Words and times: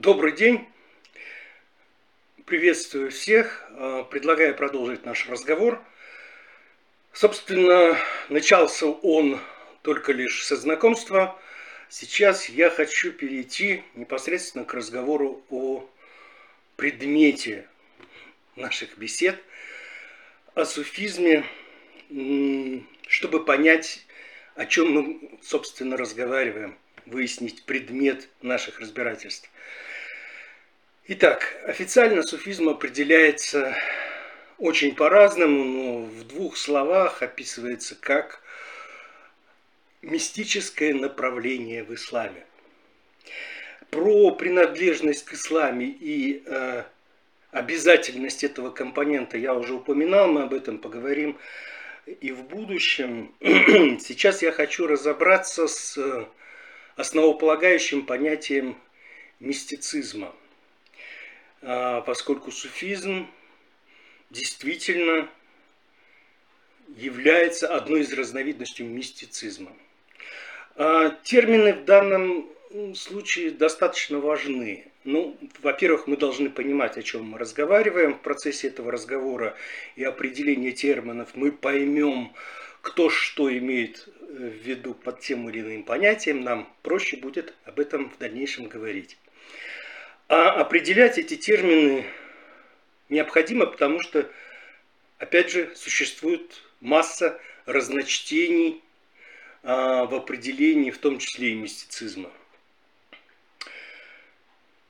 Добрый 0.00 0.32
день. 0.32 0.66
Приветствую 2.46 3.10
всех. 3.10 3.68
А, 3.72 4.02
предлагаю 4.04 4.56
продолжить 4.56 5.04
наш 5.04 5.28
разговор. 5.28 5.78
Собственно, 7.12 7.98
начался 8.30 8.86
он 8.86 9.38
только 9.82 10.12
лишь 10.12 10.42
со 10.46 10.56
знакомства. 10.56 11.38
Сейчас 11.90 12.48
я 12.48 12.70
хочу 12.70 13.12
перейти 13.12 13.84
непосредственно 13.94 14.64
к 14.64 14.72
разговору 14.72 15.44
о 15.50 15.86
предмете 16.76 17.68
наших 18.56 18.96
бесед, 18.96 19.38
о 20.54 20.64
суфизме, 20.64 21.44
чтобы 23.06 23.44
понять, 23.44 24.06
о 24.54 24.64
чем 24.64 24.92
мы, 24.92 25.38
собственно, 25.42 25.98
разговариваем, 25.98 26.78
выяснить 27.04 27.64
предмет 27.64 28.30
наших 28.40 28.80
разбирательств. 28.80 29.50
Итак, 31.12 31.56
официально 31.66 32.22
суфизм 32.22 32.68
определяется 32.68 33.76
очень 34.58 34.94
по-разному, 34.94 35.64
но 35.64 36.02
в 36.02 36.22
двух 36.22 36.56
словах 36.56 37.20
описывается 37.20 37.96
как 37.96 38.40
мистическое 40.02 40.94
направление 40.94 41.82
в 41.82 41.92
исламе. 41.92 42.46
Про 43.90 44.30
принадлежность 44.36 45.24
к 45.24 45.32
исламе 45.32 45.86
и 45.86 46.44
э, 46.46 46.84
обязательность 47.50 48.44
этого 48.44 48.70
компонента 48.70 49.36
я 49.36 49.54
уже 49.54 49.74
упоминал, 49.74 50.28
мы 50.28 50.44
об 50.44 50.54
этом 50.54 50.78
поговорим 50.78 51.36
и 52.06 52.30
в 52.30 52.44
будущем. 52.44 53.34
Сейчас 53.40 54.42
я 54.42 54.52
хочу 54.52 54.86
разобраться 54.86 55.66
с 55.66 55.98
основополагающим 56.94 58.06
понятием 58.06 58.76
мистицизма, 59.40 60.32
поскольку 61.60 62.50
суфизм 62.50 63.26
действительно 64.30 65.28
является 66.96 67.68
одной 67.74 68.00
из 68.00 68.12
разновидностей 68.12 68.84
мистицизма. 68.84 69.72
А, 70.76 71.10
термины 71.22 71.74
в 71.74 71.84
данном 71.84 72.48
случае 72.94 73.50
достаточно 73.50 74.18
важны. 74.18 74.86
Ну, 75.04 75.36
во-первых, 75.62 76.06
мы 76.06 76.16
должны 76.16 76.50
понимать, 76.50 76.98
о 76.98 77.02
чем 77.02 77.24
мы 77.24 77.38
разговариваем. 77.38 78.14
В 78.14 78.20
процессе 78.20 78.68
этого 78.68 78.92
разговора 78.92 79.56
и 79.96 80.04
определения 80.04 80.72
терминов 80.72 81.30
мы 81.34 81.52
поймем, 81.52 82.32
кто 82.82 83.08
что 83.08 83.50
имеет 83.56 84.08
э, 84.08 84.22
в 84.22 84.66
виду 84.66 84.94
под 84.94 85.20
тем 85.20 85.48
или 85.48 85.60
иным 85.60 85.82
понятием, 85.84 86.42
нам 86.42 86.72
проще 86.82 87.16
будет 87.16 87.54
об 87.64 87.80
этом 87.80 88.10
в 88.10 88.18
дальнейшем 88.18 88.68
говорить. 88.68 89.18
А 90.30 90.52
определять 90.52 91.18
эти 91.18 91.36
термины 91.36 92.06
необходимо, 93.08 93.66
потому 93.66 94.00
что, 94.00 94.30
опять 95.18 95.50
же, 95.50 95.74
существует 95.74 96.62
масса 96.80 97.40
разночтений 97.66 98.80
а, 99.64 100.04
в 100.04 100.14
определении, 100.14 100.92
в 100.92 100.98
том 100.98 101.18
числе 101.18 101.50
и 101.50 101.54
мистицизма. 101.56 102.30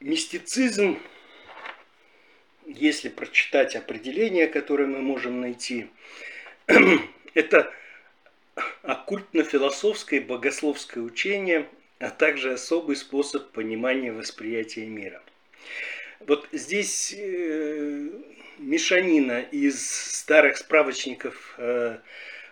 Мистицизм, 0.01 0.99
если 2.67 3.09
прочитать 3.09 3.77
определение, 3.77 4.47
которое 4.47 4.85
мы 4.85 5.01
можем 5.01 5.41
найти, 5.41 5.89
это 7.33 7.73
оккультно-философское 8.83 10.21
богословское 10.21 11.03
учение, 11.03 11.67
а 11.99 12.11
также 12.11 12.53
особый 12.53 12.97
способ 12.97 13.53
понимания 13.53 14.13
восприятия 14.13 14.85
мира. 14.85 15.23
Вот 16.21 16.49
здесь 16.53 17.15
э, 17.17 18.09
мешанина 18.59 19.41
из 19.41 19.81
старых 19.91 20.59
справочников 20.59 21.55
э, 21.59 21.99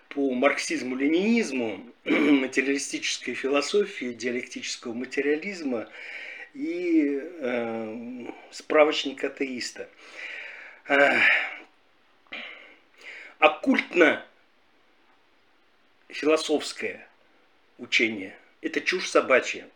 по 0.09 0.33
марксизму-ленинизму, 0.33 1.85
материалистической 2.05 3.35
философии, 3.35 4.13
диалектического 4.13 4.93
материализма 4.93 5.87
и 6.53 7.19
э, 7.21 8.25
справочник 8.51 9.23
атеиста. 9.23 9.87
Э, 10.87 11.19
оккультно 13.37 14.25
философское 16.09 17.07
учение. 17.77 18.35
Это 18.61 18.81
чушь 18.81 19.07
собачья. 19.09 19.69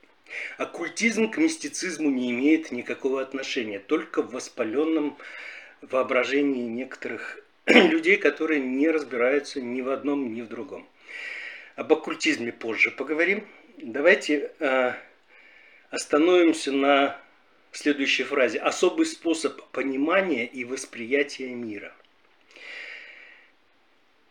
Оккультизм 0.57 1.29
к 1.29 1.37
мистицизму 1.37 2.09
не 2.09 2.31
имеет 2.31 2.71
никакого 2.71 3.21
отношения, 3.21 3.79
только 3.79 4.21
в 4.21 4.31
воспаленном 4.31 5.17
воображении 5.81 6.67
некоторых 6.67 7.39
людей, 7.65 8.17
которые 8.17 8.59
не 8.59 8.89
разбираются 8.89 9.61
ни 9.61 9.81
в 9.81 9.89
одном, 9.89 10.33
ни 10.33 10.41
в 10.41 10.47
другом. 10.47 10.87
Об 11.75 11.91
оккультизме 11.91 12.51
позже 12.51 12.91
поговорим. 12.91 13.47
Давайте 13.77 14.51
э, 14.59 14.93
остановимся 15.89 16.71
на 16.71 17.19
следующей 17.71 18.23
фразе. 18.23 18.59
Особый 18.59 19.05
способ 19.05 19.61
понимания 19.71 20.45
и 20.45 20.63
восприятия 20.63 21.49
мира– 21.49 21.93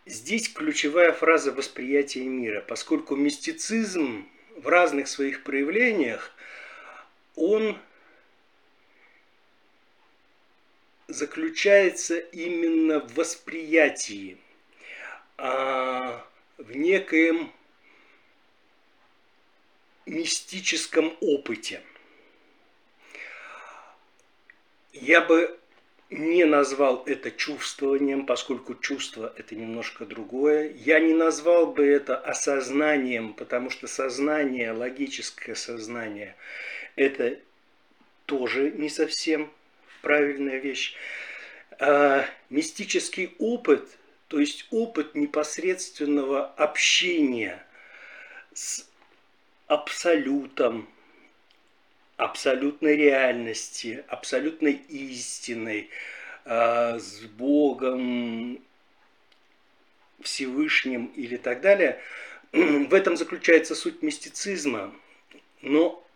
Здесь 0.05 0.49
ключевая 0.49 1.13
фраза 1.13 1.53
восприятия 1.53 2.25
мира, 2.25 2.61
поскольку 2.61 3.15
мистицизм 3.15 4.27
в 4.63 4.69
разных 4.69 5.09
своих 5.09 5.43
проявлениях, 5.43 6.31
он 7.35 7.79
заключается 11.09 12.19
именно 12.19 13.01
в 13.01 13.15
восприятии, 13.15 14.39
а 15.37 16.25
в 16.59 16.77
некоем 16.77 17.53
мистическом 20.07 21.17
опыте. 21.21 21.83
Я 24.93 25.21
бы 25.21 25.59
не 26.13 26.45
назвал 26.45 27.03
это 27.07 27.31
чувствованием, 27.31 28.27
поскольку 28.27 28.75
чувство 28.75 29.33
это 29.37 29.55
немножко 29.55 30.05
другое. 30.05 30.73
Я 30.73 31.01
не 31.01 31.15
назвал 31.15 31.67
бы 31.67 31.85
это 31.87 32.17
осознанием, 32.17 33.33
потому 33.33 33.71
что 33.71 33.87
сознание, 33.87 34.73
логическое 34.73 35.55
сознание, 35.55 36.37
это 36.97 37.39
тоже 38.27 38.71
не 38.71 38.89
совсем 38.89 39.51
правильная 40.03 40.59
вещь. 40.59 40.95
А 41.79 42.27
мистический 42.51 43.35
опыт, 43.39 43.89
то 44.29 44.39
есть 44.39 44.67
опыт 44.71 45.15
непосредственного 45.15 46.47
общения 46.47 47.65
с 48.53 48.87
абсолютом, 49.67 50.89
абсолютной 52.25 52.97
реальности, 52.97 54.05
абсолютной 54.09 54.73
истиной, 54.73 55.91
а, 56.45 56.99
с 56.99 57.23
Богом, 57.23 58.63
Всевышним 60.21 61.07
или 61.07 61.37
так 61.37 61.61
далее. 61.61 62.01
В 62.53 62.95
этом 62.95 63.17
заключается 63.17 63.75
суть 63.75 64.03
мистицизма. 64.03 64.95
Но 65.63 66.07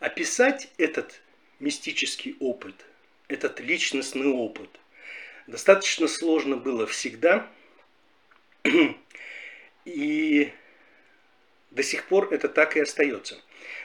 описать 0.00 0.68
этот 0.76 1.22
мистический 1.60 2.36
опыт, 2.38 2.74
этот 3.28 3.60
личностный 3.60 4.28
опыт, 4.28 4.68
достаточно 5.46 6.08
сложно 6.08 6.56
было 6.56 6.86
всегда. 6.86 7.48
И 9.86 10.52
до 11.70 11.82
сих 11.82 12.04
пор 12.04 12.32
это 12.32 12.48
так 12.50 12.76
и 12.76 12.80
остается. 12.80 13.40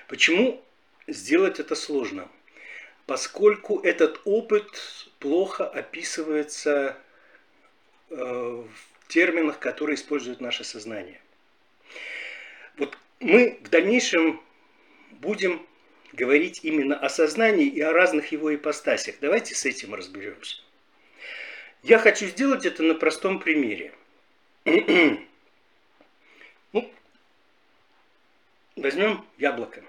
Почему 0.08 0.62
сделать 1.08 1.60
это 1.60 1.76
сложно, 1.76 2.30
поскольку 3.06 3.80
этот 3.80 4.22
опыт 4.26 4.68
плохо 5.20 5.68
описывается 5.68 6.98
э, 8.10 8.16
в 8.16 9.08
терминах, 9.08 9.60
которые 9.60 9.96
использует 9.96 10.42
наше 10.42 10.64
сознание. 10.64 11.22
Вот 12.78 12.98
мы 13.20 13.60
в 13.64 13.70
дальнейшем 13.70 14.42
будем 15.12 15.66
говорить 16.14 16.62
именно 16.64 16.98
о 16.98 17.10
сознании 17.10 17.68
и 17.68 17.82
о 17.82 17.94
разных 17.94 18.32
его 18.32 18.54
ипостасях. 18.54 19.16
Давайте 19.22 19.54
с 19.54 19.66
этим 19.66 19.94
разберемся. 19.94 20.62
Я 21.84 22.00
хочу 22.00 22.26
сделать 22.28 22.66
это 22.66 22.84
на 22.84 22.96
простом 22.96 23.40
примере. 23.40 23.94
ну, 24.66 25.20
возьмем 28.76 29.24
яблоко. 29.38 29.84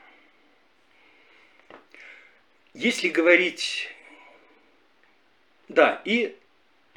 Если 2.76 3.08
говорить... 3.08 3.88
Да, 5.69 6.02
и 6.05 6.37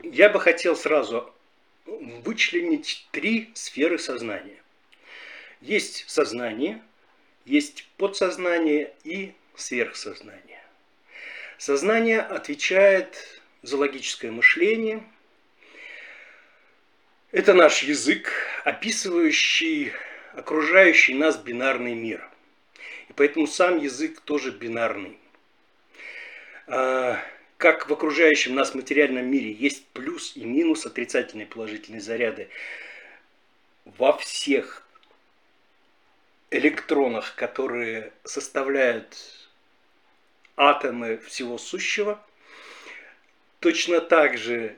я 0.03 0.27
бы 0.27 0.41
хотел 0.41 0.75
сразу 0.75 1.33
вычленить 1.85 3.07
три 3.11 3.49
сферы 3.53 3.97
сознания. 3.97 4.61
Есть 5.61 6.03
сознание, 6.09 6.81
есть 7.45 7.87
подсознание 7.95 8.93
и 9.05 9.33
сверхсознание. 9.55 10.61
Сознание 11.57 12.19
отвечает 12.19 13.41
за 13.61 13.77
логическое 13.77 14.31
мышление. 14.31 15.01
Это 17.31 17.53
наш 17.53 17.83
язык, 17.83 18.33
описывающий 18.65 19.93
окружающий 20.33 21.13
нас 21.13 21.37
бинарный 21.37 21.95
мир. 21.95 22.29
И 23.07 23.13
поэтому 23.13 23.47
сам 23.47 23.79
язык 23.79 24.19
тоже 24.19 24.51
бинарный. 24.51 25.17
А, 26.71 27.19
как 27.57 27.89
в 27.89 27.93
окружающем 27.93 28.53
нас 28.53 28.75
материальном 28.75 29.25
мире 29.25 29.51
есть 29.51 29.87
плюс 29.87 30.35
и 30.35 30.45
минус, 30.45 30.85
отрицательные 30.85 31.47
и 31.47 31.49
положительные 31.49 31.99
заряды, 31.99 32.47
во 33.85 34.15
всех 34.15 34.83
электронах, 36.51 37.33
которые 37.33 38.13
составляют 38.23 39.17
атомы 40.55 41.17
всего 41.17 41.57
сущего, 41.57 42.23
точно 43.59 43.99
так 43.99 44.37
же 44.37 44.77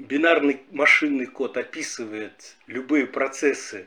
бинарный 0.00 0.60
машинный 0.72 1.26
код 1.26 1.56
описывает 1.56 2.56
любые 2.66 3.06
процессы, 3.06 3.86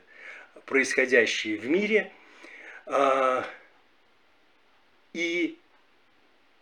происходящие 0.66 1.58
в 1.58 1.68
мире, 1.68 2.14
а, 2.86 3.46
и 5.12 5.60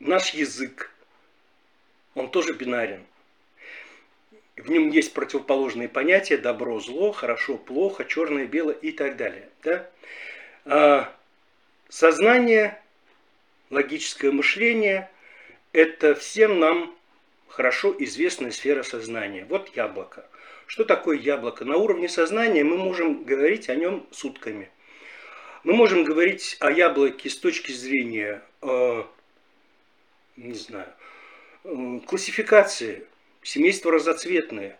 наш 0.07 0.33
язык, 0.33 0.91
он 2.15 2.29
тоже 2.29 2.53
бинарен. 2.53 3.03
В 4.55 4.69
нем 4.69 4.89
есть 4.89 5.13
противоположные 5.13 5.89
понятия 5.89 6.37
добро, 6.37 6.79
зло, 6.79 7.11
хорошо, 7.11 7.57
плохо, 7.57 8.05
черное, 8.05 8.45
белое 8.45 8.75
и 8.75 8.91
так 8.91 9.17
далее. 9.17 9.49
Да? 9.63 9.89
А, 10.65 11.15
сознание, 11.89 12.79
логическое 13.71 14.31
мышление– 14.31 15.09
это 15.73 16.13
всем 16.13 16.59
нам 16.59 16.95
хорошо 17.47 17.95
известная 17.99 18.51
сфера 18.51 18.83
сознания. 18.83 19.45
Вот 19.45 19.75
яблоко. 19.75 20.25
Что 20.67 20.85
такое 20.85 21.17
яблоко? 21.17 21.65
На 21.65 21.77
уровне 21.77 22.07
сознания 22.07 22.63
мы 22.63 22.77
можем 22.77 23.23
говорить 23.23 23.69
о 23.69 23.75
нем 23.75 24.07
сутками. 24.11 24.69
Мы 25.63 25.73
можем 25.73 26.03
говорить 26.03 26.57
о 26.59 26.71
яблоке 26.71 27.29
с 27.29 27.37
точки 27.37 27.71
зрения, 27.71 28.41
э, 28.61 29.03
не 30.35 30.53
знаю, 30.53 30.87
классификации, 32.05 33.05
семейство 33.41 33.91
разоцветные. 33.91 34.77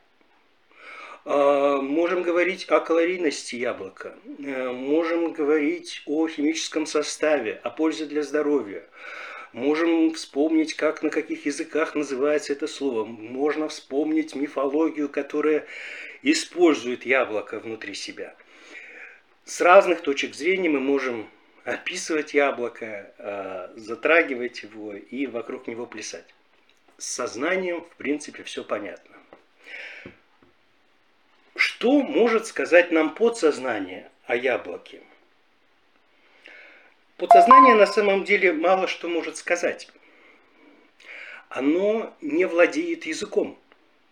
Э, 1.25 1.77
можем 1.81 2.21
говорить 2.21 2.65
о 2.69 2.79
калорийности 2.81 3.55
яблока, 3.55 4.15
э, 4.39 4.71
можем 4.71 5.31
говорить 5.31 6.01
о 6.05 6.27
химическом 6.27 6.85
составе, 6.85 7.59
о 7.63 7.69
пользе 7.69 8.05
для 8.05 8.23
здоровья. 8.23 8.83
Можем 9.53 10.13
вспомнить, 10.13 10.73
как 10.73 11.03
на 11.03 11.11
каких 11.11 11.45
языках 11.45 11.95
называется 11.95 12.53
это 12.53 12.67
слово. 12.67 13.05
Можно 13.05 13.69
вспомнить 13.69 14.35
мифологию, 14.35 15.07
которая 15.07 15.67
использует 16.23 17.05
яблоко 17.05 17.59
внутри 17.59 17.93
себя. 17.93 18.35
С 19.45 19.61
разных 19.61 20.01
точек 20.01 20.33
зрения 20.33 20.69
мы 20.69 20.79
можем 20.79 21.27
описывать 21.63 22.33
яблоко, 22.33 23.13
а, 23.17 23.71
затрагивать 23.75 24.63
его 24.63 24.93
и 24.95 25.27
вокруг 25.27 25.67
него 25.67 25.85
плясать. 25.85 26.33
С 26.97 27.05
сознанием, 27.05 27.81
в 27.81 27.95
принципе, 27.95 28.43
все 28.43 28.63
понятно. 28.63 29.15
Что 31.55 32.01
может 32.01 32.47
сказать 32.47 32.91
нам 32.91 33.13
подсознание 33.15 34.09
о 34.25 34.35
яблоке? 34.35 35.01
Подсознание 37.17 37.75
на 37.75 37.85
самом 37.85 38.23
деле 38.23 38.51
мало 38.51 38.87
что 38.87 39.07
может 39.07 39.37
сказать. 39.37 39.89
Оно 41.49 42.15
не 42.21 42.45
владеет 42.45 43.05
языком, 43.05 43.57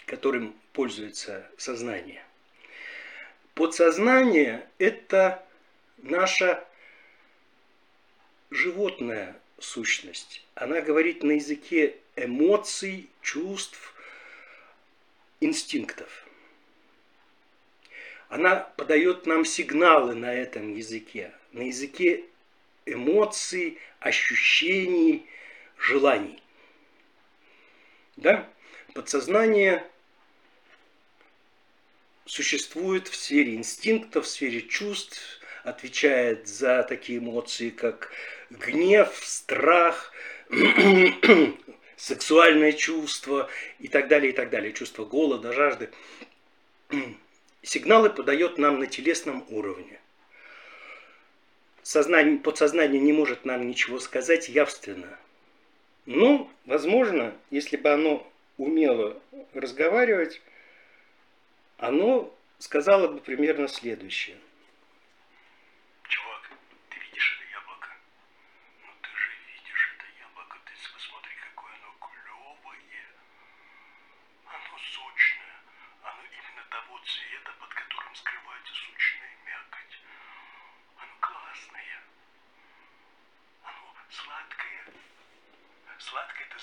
которым 0.06 0.56
пользуется 0.74 1.45
сознание. 1.57 2.24
Подсознание– 3.56 4.65
это 4.77 5.44
наша 5.98 6.63
животная 8.51 9.39
сущность. 9.59 10.45
Она 10.53 10.81
говорит 10.81 11.24
на 11.24 11.31
языке 11.31 11.95
эмоций, 12.15 13.09
чувств, 13.21 13.95
инстинктов. 15.39 16.27
Она 18.30 18.56
подает 18.56 19.25
нам 19.25 19.45
сигналы 19.45 20.15
на 20.15 20.33
этом 20.33 20.75
языке, 20.75 21.33
на 21.51 21.62
языке 21.63 22.25
эмоций, 22.86 23.77
ощущений, 24.00 25.25
желаний. 25.77 26.42
Да? 28.15 28.48
Подсознание 28.94 29.86
существует 32.25 33.07
в 33.07 33.15
сфере 33.15 33.56
инстинктов, 33.56 34.25
в 34.25 34.30
сфере 34.30 34.62
чувств, 34.62 35.39
отвечает 35.63 36.48
за 36.48 36.83
такие 36.83 37.19
эмоции, 37.19 37.69
как 37.69 38.12
гнев, 38.51 39.09
страх, 39.24 40.12
сексуальное 41.95 42.74
чувство 42.74 43.50
и 43.80 43.88
так 43.88 44.07
далее, 44.07 44.31
и 44.31 44.36
так 44.36 44.50
далее, 44.50 44.74
чувство 44.74 45.06
голода, 45.06 45.53
жажды. 45.53 45.89
Сигналы 47.62 48.09
подает 48.09 48.57
нам 48.57 48.80
на 48.80 48.88
телесном 48.88 49.45
уровне 49.50 50.00
сознание, 51.83 52.38
подсознание 52.38 53.00
не 53.00 53.13
может 53.13 53.45
нам 53.45 53.68
ничего 53.68 54.00
сказать 54.00 54.50
явственно. 54.50 55.18
Но, 56.06 56.51
возможно, 56.65 57.36
если 57.51 57.77
бы 57.77 57.89
оно 57.92 58.27
умело 58.57 59.21
разговаривать, 59.53 60.42
оно 61.77 62.33
сказало 62.59 63.07
бы 63.07 63.19
примерно 63.19 63.68
следующее– 63.68 64.38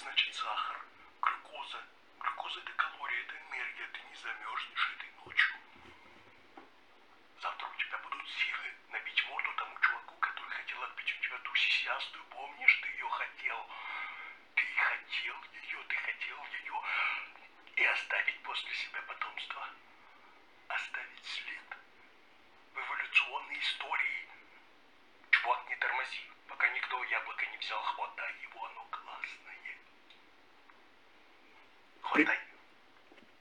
значит 0.09 0.35
сахар. 0.35 0.81
Глюкоза. 1.21 1.85
Глюкоза 2.19 2.61
это 2.61 2.73
калория, 2.73 3.21
это 3.25 3.35
энергия. 3.37 3.88
Ты 3.93 4.00
не 4.09 4.15
замерзнешь 4.15 4.93
этой 4.97 5.11
ночью. 5.23 5.55
Завтра 7.43 7.69
у 7.69 7.75
тебя 7.77 7.99
будут 7.99 8.29
силы 8.29 8.73
набить 8.88 9.25
морду 9.29 9.53
тому 9.57 9.79
чуваку, 9.81 10.17
который 10.17 10.50
хотел 10.50 10.83
отбить 10.83 11.12
у 11.12 11.23
тебя 11.25 11.38
ту 11.38 11.55
сисястую. 11.55 12.25
Помнишь, 12.31 12.81
ты 12.83 12.88
ее 12.88 13.09
хотел? 13.11 13.71
Ты 14.55 14.65
хотел 14.77 15.37
ее, 15.53 15.85
ты 15.88 15.97
хотел 15.97 16.38
ее. 16.62 16.83
И 17.77 17.85
оставить 17.85 18.43
после 18.43 18.75
себя 18.75 19.03
потомство. 19.03 19.69
Оставить 20.69 21.27
след 21.27 21.77
в 22.73 22.79
эволюционной 22.79 23.59
истории. 23.59 24.29
Чувак, 25.31 25.69
не 25.69 25.77
тормози, 25.77 26.31
пока 26.49 26.67
никто 26.71 27.05
яблоко 27.05 27.47
не 27.47 27.59
взял 27.59 27.83
хвост. 27.83 28.08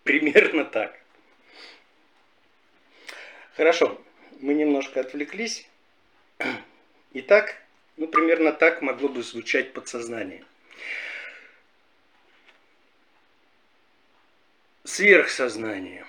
Примерно 0.04 0.66
так. 0.66 1.00
Хорошо, 3.56 4.00
мы 4.40 4.54
немножко 4.54 5.00
отвлеклись. 5.00 5.68
Итак, 7.14 7.56
ну 7.98 8.08
примерно 8.08 8.52
так 8.52 8.82
могло 8.82 9.10
бы 9.10 9.24
звучать 9.24 9.74
подсознание. 9.74 10.46
Сверхсознание. 14.84 16.06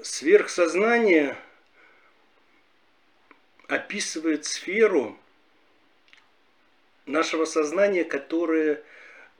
Сверхсознание 0.00 1.36
описывает 3.68 4.44
сферу 4.44 5.18
нашего 7.06 7.44
сознания, 7.44 8.04
которое 8.04 8.82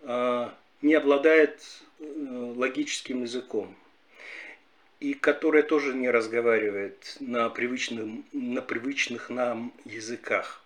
а, 0.02 0.56
не 0.82 0.94
обладает 0.94 1.62
э, 1.98 2.04
логическим 2.56 3.22
языком 3.22 3.74
и 5.00 5.14
которая 5.14 5.64
тоже 5.64 5.94
не 5.94 6.10
разговаривает 6.10 7.16
на, 7.18 7.48
привычном, 7.48 8.24
на 8.32 8.62
привычных 8.62 9.30
нам 9.30 9.72
языках. 9.84 10.62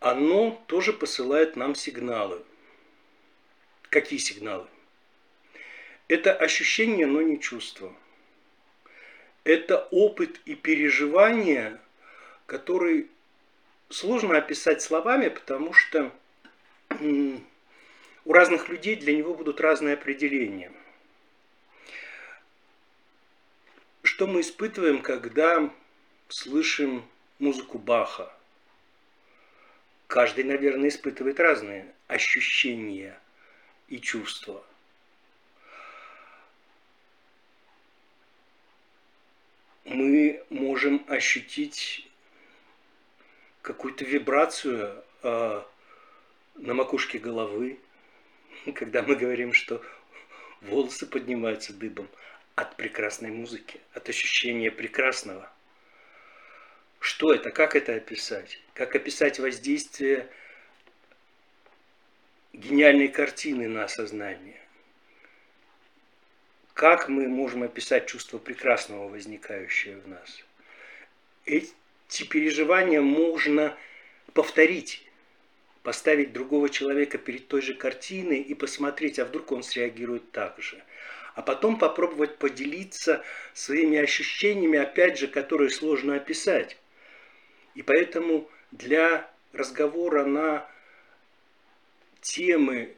Оно 0.00 0.60
тоже 0.66 0.92
посылает 0.92 1.54
нам 1.54 1.76
сигналы. 1.76 2.42
Какие 3.90 4.18
сигналы? 4.18 4.66
Это 6.08 6.34
ощущение, 6.34 7.06
но 7.06 7.22
не 7.22 7.38
чувство. 7.38 7.94
Это 9.44 9.86
опыт 9.92 10.40
и 10.44 10.56
переживания, 10.56 11.80
который 12.46 13.08
сложно 13.88 14.36
описать 14.36 14.82
словами, 14.82 15.28
потому 15.28 15.72
что 15.72 16.10
у 18.24 18.32
разных 18.32 18.68
людей 18.68 18.96
для 18.96 19.16
него 19.16 19.34
будут 19.34 19.60
разные 19.60 19.94
определения. 19.94 20.72
Что 24.02 24.26
мы 24.26 24.40
испытываем, 24.40 25.02
когда 25.02 25.70
слышим 26.28 27.04
музыку 27.38 27.78
Баха? 27.78 28.32
Каждый, 30.06 30.44
наверное, 30.44 30.88
испытывает 30.88 31.38
разные 31.38 31.94
ощущения 32.08 33.18
и 33.88 34.00
чувства. 34.00 34.64
Мы 39.84 40.42
можем 40.50 41.04
ощутить 41.08 42.08
какую-то 43.62 44.04
вибрацию 44.04 45.04
э, 45.22 45.62
на 46.56 46.74
макушке 46.74 47.18
головы, 47.18 47.78
когда 48.74 49.02
мы 49.02 49.16
говорим, 49.16 49.52
что 49.52 49.82
волосы 50.60 51.06
поднимаются 51.06 51.72
дыбом 51.72 52.08
от 52.54 52.76
прекрасной 52.76 53.30
музыки, 53.30 53.80
от 53.94 54.08
ощущения 54.08 54.70
прекрасного. 54.70 55.50
Что 56.98 57.32
это? 57.32 57.50
Как 57.50 57.76
это 57.76 57.94
описать? 57.94 58.60
Как 58.74 58.94
описать 58.94 59.38
воздействие 59.38 60.28
гениальной 62.52 63.08
картины 63.08 63.68
на 63.68 63.88
сознание? 63.88 64.60
Как 66.74 67.08
мы 67.08 67.28
можем 67.28 67.62
описать 67.62 68.06
чувство 68.06 68.38
прекрасного, 68.38 69.08
возникающее 69.08 69.96
в 69.96 70.08
нас? 70.08 70.44
Эти 71.46 72.24
переживания 72.28 73.00
можно 73.00 73.76
повторить 74.34 75.09
поставить 75.82 76.32
другого 76.32 76.68
человека 76.68 77.18
перед 77.18 77.48
той 77.48 77.62
же 77.62 77.74
картиной 77.74 78.40
и 78.40 78.54
посмотреть, 78.54 79.18
а 79.18 79.24
вдруг 79.24 79.52
он 79.52 79.62
среагирует 79.62 80.30
так 80.30 80.60
же. 80.60 80.82
А 81.34 81.42
потом 81.42 81.78
попробовать 81.78 82.36
поделиться 82.36 83.24
своими 83.54 83.98
ощущениями, 83.98 84.78
опять 84.78 85.18
же, 85.18 85.26
которые 85.26 85.70
сложно 85.70 86.16
описать. 86.16 86.76
И 87.74 87.82
поэтому 87.82 88.50
для 88.72 89.30
разговора 89.52 90.24
на 90.24 90.68
темы 92.20 92.94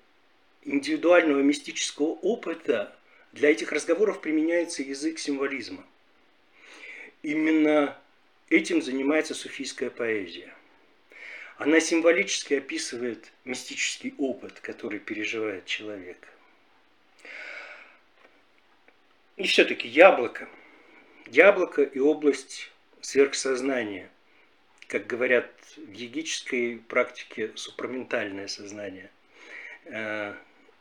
индивидуального 0.65 1.41
мистического 1.41 2.07
опыта 2.07 2.97
для 3.33 3.51
этих 3.51 3.73
разговоров 3.73 4.21
применяется 4.21 4.83
язык 4.83 5.19
символизма. 5.19 5.85
Именно 7.23 7.97
этим 8.49 8.83
занимается 8.83 9.35
суфийская 9.35 9.91
поэзия. 9.91 10.53
Она 11.56 11.80
символически 11.80 12.54
описывает 12.54 13.32
мистический 13.44 14.14
опыт, 14.18 14.61
который 14.61 14.99
переживает 14.99 15.66
человек. 15.66 16.28
И 19.37 19.44
все-таки 19.44 19.88
яблоко. 19.88 20.49
Яблоко 21.26 21.82
и 21.82 21.99
область 21.99 22.71
сверхсознания. 23.00 24.11
Как 24.88 25.06
говорят 25.06 25.50
в 25.76 25.92
йогической 25.92 26.78
практике, 26.78 27.52
супраментальное 27.54 28.49
сознание. 28.49 29.11
Э, 29.85 30.35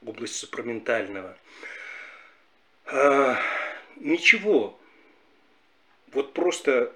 область 0.05 0.35
супраментального. 0.35 1.37
Э, 2.85 3.35
ничего. 3.97 4.79
Вот 6.11 6.33
просто 6.33 6.93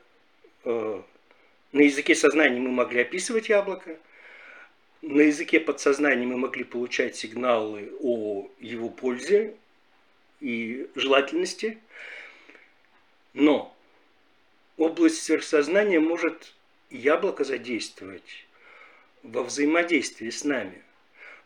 э, 0.65 1.01
на 1.75 1.81
языке 1.81 2.15
сознания 2.15 2.61
мы 2.61 2.71
могли 2.71 3.01
описывать 3.01 3.49
яблоко, 3.49 3.97
на 5.01 5.23
языке 5.23 5.59
подсознания 5.59 6.25
мы 6.25 6.37
могли 6.37 6.63
получать 6.63 7.17
сигналы 7.17 7.91
о 7.99 8.47
его 8.61 8.87
пользе 8.87 9.55
и 10.39 10.87
желательности, 10.95 11.77
но 13.33 13.75
область 14.77 15.21
сверхсознания 15.21 15.99
может 15.99 16.53
яблоко 16.91 17.43
задействовать 17.43 18.47
во 19.21 19.43
взаимодействии 19.43 20.29
с 20.29 20.45
нами 20.45 20.81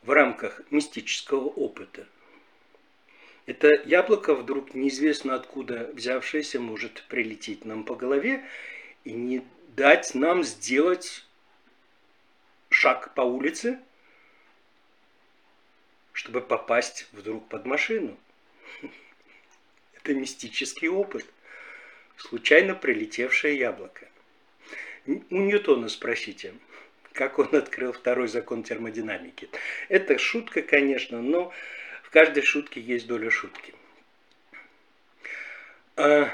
в 0.03 0.11
рамках 0.11 0.61
мистического 0.69 1.47
опыта. 1.47 2.05
Это 3.47 3.69
яблоко 3.83 4.35
вдруг 4.35 4.75
неизвестно 4.75 5.33
откуда 5.33 5.89
взявшееся 5.95 6.59
может 6.59 7.03
прилететь 7.09 7.65
нам 7.65 7.83
по 7.83 7.95
голове 7.95 8.45
и 9.03 9.13
не 9.13 9.41
дать 9.79 10.13
нам 10.13 10.43
сделать 10.43 11.25
шаг 12.69 13.13
по 13.13 13.21
улице, 13.21 13.79
чтобы 16.11 16.41
попасть 16.41 17.07
вдруг 17.13 17.47
под 17.47 17.65
машину. 17.65 18.17
Это 19.93 20.13
мистический 20.13 20.89
опыт. 20.89 21.25
Случайно 22.17 22.75
прилетевшее 22.75 23.57
яблоко. 23.57 24.09
У 25.05 25.37
Ньютона 25.37 25.87
спросите, 25.87 26.55
как 27.13 27.39
он 27.39 27.55
открыл 27.55 27.93
второй 27.93 28.27
закон 28.27 28.63
термодинамики. 28.63 29.49
Это 29.87 30.17
шутка, 30.17 30.61
конечно, 30.61 31.21
но 31.21 31.53
в 32.03 32.09
каждой 32.09 32.43
шутке 32.43 32.81
есть 32.81 33.07
доля 33.07 33.31
шутки. 33.31 33.73
А 35.95 36.33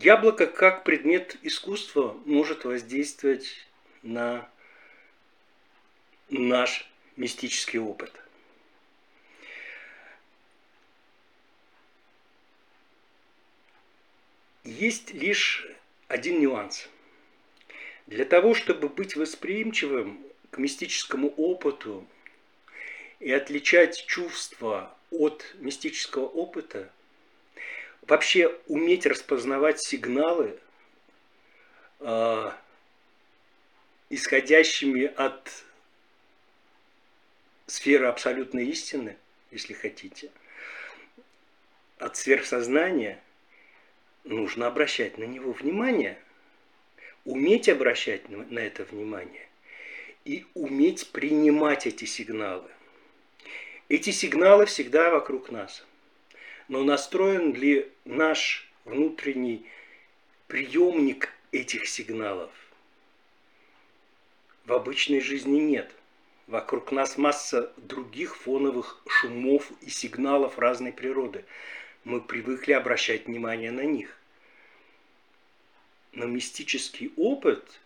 Яблоко 0.00 0.46
как 0.46 0.84
предмет 0.84 1.38
искусства 1.42 2.12
может 2.26 2.66
воздействовать 2.66 3.66
на 4.02 4.46
наш 6.28 6.86
мистический 7.16 7.78
опыт. 7.78 8.12
Есть 14.64 15.14
лишь 15.14 15.66
один 16.08 16.40
нюанс. 16.40 16.90
Для 18.06 18.26
того, 18.26 18.52
чтобы 18.52 18.90
быть 18.90 19.16
восприимчивым 19.16 20.20
к 20.50 20.58
мистическому 20.58 21.28
опыту 21.30 22.06
и 23.18 23.32
отличать 23.32 24.04
чувства 24.06 24.94
от 25.10 25.54
мистического 25.58 26.26
опыта, 26.26 26.92
вообще 28.06 28.48
уметь 28.66 29.06
распознавать 29.06 29.82
сигналы, 29.82 30.58
э, 32.00 32.50
исходящими 34.10 35.04
от 35.04 35.64
сферы 37.66 38.06
абсолютной 38.06 38.66
истины, 38.66 39.16
если 39.50 39.74
хотите, 39.74 40.30
от 41.98 42.16
сверхсознания, 42.16 43.20
нужно 44.24 44.66
обращать 44.66 45.18
на 45.18 45.24
него 45.24 45.52
внимание, 45.52 46.18
уметь 47.24 47.68
обращать 47.68 48.28
на 48.28 48.58
это 48.60 48.84
внимание 48.84 49.48
и 50.24 50.46
уметь 50.54 51.10
принимать 51.10 51.86
эти 51.86 52.04
сигналы. 52.04 52.70
Эти 53.88 54.10
сигналы 54.10 54.66
всегда 54.66 55.10
вокруг 55.10 55.50
нас– 55.50 55.84
но 56.68 56.82
настроен 56.82 57.54
ли 57.54 57.90
наш 58.04 58.68
внутренний 58.84 59.66
приемник 60.48 61.32
этих 61.52 61.86
сигналов? 61.88 62.50
В 64.64 64.72
обычной 64.72 65.20
жизни 65.20 65.60
нет. 65.60 65.92
Вокруг 66.48 66.92
нас 66.92 67.18
масса 67.18 67.72
других 67.76 68.36
фоновых 68.36 69.00
шумов 69.08 69.70
и 69.80 69.90
сигналов 69.90 70.58
разной 70.58 70.92
природы. 70.92 71.44
Мы 72.04 72.20
привыкли 72.20 72.72
обращать 72.72 73.26
внимание 73.26 73.70
на 73.70 73.82
них. 73.82 74.16
Но 76.12 76.26
мистический 76.26 77.12
опыт 77.16 77.80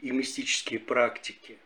и 0.00 0.10
мистические 0.10 0.78
практики 0.78 1.58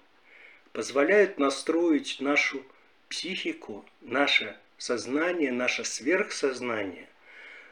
позволяют 0.72 1.38
настроить 1.38 2.20
нашу 2.20 2.64
психику, 3.08 3.84
наше 4.00 4.58
сознание, 4.78 5.52
наше 5.52 5.84
сверхсознание 5.84 7.08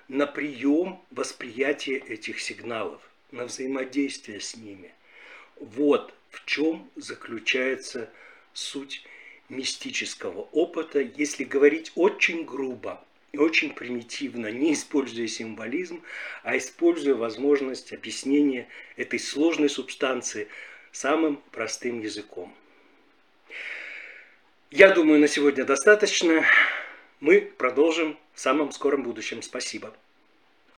на 0.09 0.27
прием 0.27 1.01
восприятия 1.11 1.97
этих 1.97 2.41
сигналов, 2.41 3.01
на 3.31 3.45
взаимодействие 3.45 4.41
с 4.41 4.57
ними. 4.57 4.93
Вот 5.57 6.13
в 6.31 6.45
чем 6.45 6.91
заключается 6.97 8.11
суть 8.53 9.05
мистического 9.49 10.43
опыта, 10.53 11.01
если 11.01 11.45
говорить 11.45 11.93
очень 11.95 12.45
грубо 12.45 13.03
и 13.33 13.39
очень 13.39 13.73
примитивно, 13.73 14.49
не 14.49 14.73
используя 14.73 15.27
символизм, 15.27 16.03
а 16.43 16.57
используя 16.57 17.15
возможность 17.15 17.93
объяснения 17.93 18.69
этой 18.97 19.19
сложной 19.19 19.69
субстанции 19.69 20.49
самым 20.93 21.43
простым 21.53 22.01
языком. 22.01 22.55
Я 24.71 24.91
думаю, 24.91 25.21
на 25.21 25.29
сегодня 25.29 25.65
достаточно. 25.65 26.45
Мы 27.20 27.40
продолжим 27.40 28.18
в 28.35 28.40
самом 28.40 28.73
скором 28.73 29.02
будущем. 29.02 29.42
Спасибо. 29.42 29.94